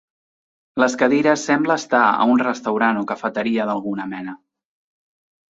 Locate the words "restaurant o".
2.47-3.05